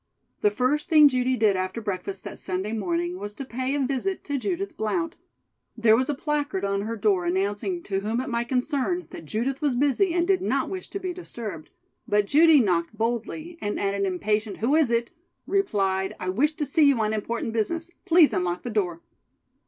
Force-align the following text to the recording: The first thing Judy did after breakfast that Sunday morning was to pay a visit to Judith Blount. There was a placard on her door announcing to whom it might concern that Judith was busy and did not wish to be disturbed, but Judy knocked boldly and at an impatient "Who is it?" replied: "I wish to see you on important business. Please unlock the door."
The 0.41 0.49
first 0.49 0.89
thing 0.89 1.09
Judy 1.09 1.37
did 1.37 1.55
after 1.55 1.79
breakfast 1.79 2.23
that 2.23 2.39
Sunday 2.39 2.73
morning 2.73 3.19
was 3.19 3.35
to 3.35 3.45
pay 3.45 3.75
a 3.75 3.85
visit 3.85 4.23
to 4.23 4.39
Judith 4.39 4.75
Blount. 4.75 5.13
There 5.77 5.95
was 5.95 6.09
a 6.09 6.15
placard 6.15 6.65
on 6.65 6.81
her 6.81 6.95
door 6.97 7.23
announcing 7.23 7.83
to 7.83 7.99
whom 7.99 8.19
it 8.19 8.27
might 8.27 8.49
concern 8.49 9.07
that 9.11 9.25
Judith 9.25 9.61
was 9.61 9.75
busy 9.75 10.11
and 10.15 10.25
did 10.27 10.41
not 10.41 10.71
wish 10.71 10.89
to 10.89 10.99
be 10.99 11.13
disturbed, 11.13 11.69
but 12.07 12.25
Judy 12.25 12.59
knocked 12.59 12.97
boldly 12.97 13.59
and 13.61 13.79
at 13.79 13.93
an 13.93 14.07
impatient 14.07 14.57
"Who 14.57 14.73
is 14.73 14.89
it?" 14.89 15.11
replied: 15.45 16.15
"I 16.19 16.29
wish 16.29 16.53
to 16.55 16.65
see 16.65 16.85
you 16.87 16.99
on 17.01 17.13
important 17.13 17.53
business. 17.53 17.91
Please 18.05 18.33
unlock 18.33 18.63
the 18.63 18.71
door." 18.71 19.01